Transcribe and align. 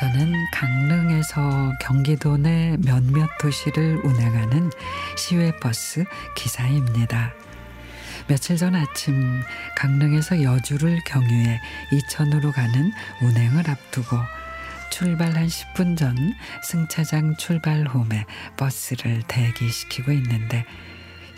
저는 0.00 0.32
강릉에서 0.52 1.72
경기도 1.80 2.36
내 2.36 2.76
몇몇 2.84 3.28
도시를 3.40 4.00
운행하는 4.04 4.70
시외버스 5.16 6.04
기사입니다. 6.34 7.32
며칠 8.28 8.56
전 8.56 8.74
아침 8.74 9.42
강릉에서 9.76 10.42
여주를 10.42 11.00
경유해 11.04 11.60
이천으로 11.92 12.52
가는 12.52 12.92
운행을 13.20 13.68
앞두고 13.68 14.16
출발 14.90 15.34
한 15.36 15.46
10분 15.46 15.96
전 15.96 16.34
승차장 16.62 17.36
출발 17.36 17.86
홈에 17.86 18.24
버스를 18.56 19.22
대기시키고 19.26 20.12
있는데 20.12 20.64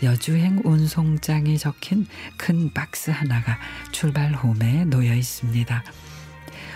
여주행 0.03 0.61
운송장이 0.63 1.57
적힌 1.57 2.05
큰 2.37 2.71
박스 2.73 3.11
하나가 3.11 3.57
출발 3.91 4.33
홈에 4.33 4.85
놓여 4.85 5.13
있습니다. 5.13 5.83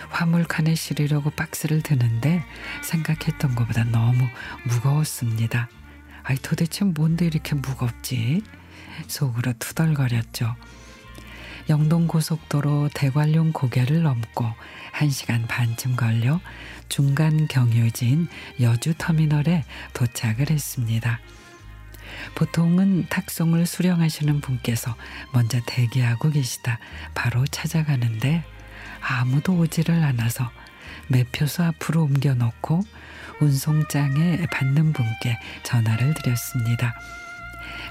화물칸에 0.08 0.74
실으려고 0.74 1.30
박스를 1.30 1.82
드는데 1.82 2.42
생각했던 2.82 3.54
것보다 3.54 3.84
너무 3.84 4.26
무거웠습니다. 4.64 5.68
아이 6.24 6.36
도대체 6.36 6.84
뭔데 6.84 7.26
이렇게 7.26 7.54
무겁지? 7.54 8.42
속으로 9.06 9.52
투덜거렸죠. 9.58 10.56
영동고속도로 11.68 12.90
대관령 12.94 13.52
고개를 13.52 14.02
넘고 14.02 14.46
1시간 14.94 15.46
반쯤 15.46 15.96
걸려 15.96 16.40
중간 16.88 17.46
경유지인 17.46 18.28
여주터미널에 18.60 19.64
도착을 19.94 20.50
했습니다. 20.50 21.20
보통은 22.34 23.06
탁송을 23.08 23.66
수령하시는 23.66 24.40
분께서 24.40 24.96
먼저 25.32 25.60
대기하고 25.64 26.30
계시다 26.30 26.78
바로 27.14 27.46
찾아가는데 27.46 28.44
아무도 29.00 29.56
오지를 29.56 30.02
않아서 30.02 30.50
매표소 31.08 31.62
앞으로 31.62 32.02
옮겨놓고 32.04 32.82
운송장에 33.40 34.46
받는 34.50 34.92
분께 34.92 35.38
전화를 35.62 36.14
드렸습니다. 36.14 36.94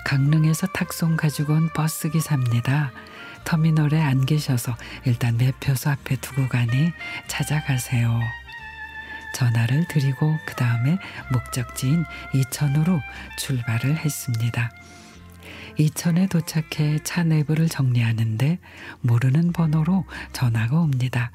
강릉에서 0.06 0.68
탁송 0.68 1.18
가지고 1.18 1.54
온 1.54 1.70
버스 1.74 2.10
기사입니다. 2.10 2.92
터미널에 3.44 4.02
안 4.02 4.26
계셔서 4.26 4.76
일단 5.06 5.38
매표소 5.38 5.90
앞에 5.90 6.18
두고 6.18 6.48
가니 6.48 6.92
찾아가세요. 7.28 8.20
전화를 9.36 9.88
드리고 9.88 10.38
그 10.46 10.56
다음에 10.56 10.98
목적지인 11.32 12.04
이천으로 12.34 13.00
출발을 13.38 13.98
했습니다. 13.98 14.72
이천에 15.78 16.28
도착해 16.28 17.00
차 17.04 17.24
내부를 17.24 17.70
정리하는데 17.70 18.60
모르는 19.02 19.54
번호로 19.54 20.06
전화가 20.34 20.78
옵니다. 20.78 21.32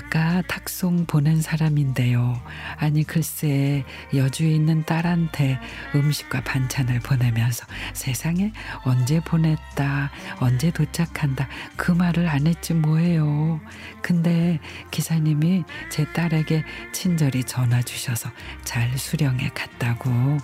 아까 0.00 0.42
탁송 0.48 1.04
보낸 1.04 1.42
사람인데요. 1.42 2.40
아니 2.78 3.04
글쎄 3.04 3.84
여주에 4.14 4.50
있는 4.50 4.82
딸한테 4.86 5.58
음식과 5.94 6.40
반찬을 6.40 7.00
보내면서 7.00 7.66
세상에 7.92 8.50
언제 8.84 9.20
보냈다 9.20 10.10
언제 10.40 10.70
도착한다 10.70 11.48
그 11.76 11.92
말을 11.92 12.28
안 12.28 12.46
했지 12.46 12.72
뭐예요. 12.72 13.60
근데 14.00 14.58
기사님이 14.90 15.64
제 15.90 16.10
딸에게 16.12 16.64
친절히 16.92 17.44
전화 17.44 17.82
주셔서 17.82 18.30
잘 18.64 18.96
수령해 18.96 19.50
갔다고 19.50 20.38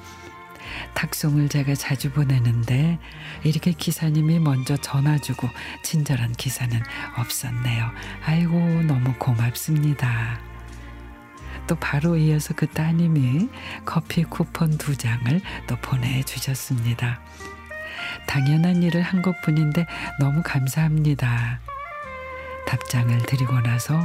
탁송을 0.95 1.49
제가 1.49 1.75
자주 1.75 2.11
보내는데 2.11 2.99
이렇게 3.45 3.73
기사님이 3.73 4.39
먼저 4.39 4.77
전화 4.77 5.19
주고 5.19 5.49
친절한 5.83 6.33
기사는 6.33 6.81
없었네요. 7.17 7.91
아이고 8.25 8.59
너무 8.83 9.15
고맙습니다. 9.19 10.39
또 11.67 11.75
바로 11.77 12.17
이어서 12.17 12.55
그 12.55 12.67
따님이 12.67 13.49
커피 13.85 14.25
쿠폰 14.25 14.79
두 14.79 14.97
장을 14.97 15.41
또 15.67 15.77
보내주셨습니다. 15.77 17.21
당연한 18.27 18.83
일을 18.83 19.03
한 19.03 19.23
것뿐인데 19.23 19.87
너무 20.21 20.43
감사합니다. 20.45 21.61
답장을 22.67 23.19
드리고 23.27 23.61
나서 23.61 23.99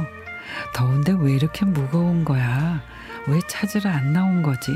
더운데 0.74 1.12
왜 1.12 1.32
이렇게 1.32 1.64
무거운 1.64 2.24
거야? 2.24 2.82
왜 3.26 3.40
찾으러 3.48 3.90
안 3.90 4.12
나온 4.12 4.42
거지? 4.42 4.72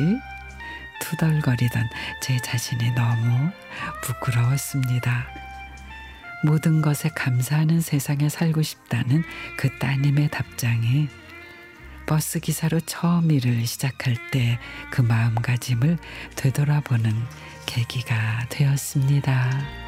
투덜거리던 1.00 1.88
제 2.20 2.36
자신이 2.38 2.92
너무 2.92 3.50
부끄러웠습니다. 4.02 5.26
모든 6.44 6.82
것에 6.82 7.08
감사하는 7.10 7.80
세상에 7.80 8.28
살고 8.28 8.62
싶다는 8.62 9.24
그 9.56 9.78
따님의 9.78 10.28
답장이 10.30 11.08
버스 12.06 12.38
기사로 12.38 12.78
처음 12.80 13.30
일을 13.32 13.66
시작할 13.66 14.16
때 14.30 14.58
그 14.90 15.02
마음가짐을 15.02 15.98
되돌아보는 16.36 17.12
계기가 17.66 18.46
되었습니다. 18.48 19.85